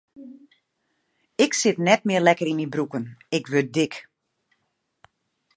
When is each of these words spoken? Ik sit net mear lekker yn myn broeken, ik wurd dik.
Ik 1.45 1.51
sit 1.61 1.77
net 1.87 2.01
mear 2.07 2.23
lekker 2.25 2.49
yn 2.51 2.59
myn 2.59 2.73
broeken, 2.73 3.05
ik 3.37 3.45
wurd 3.51 3.69
dik. 3.77 3.93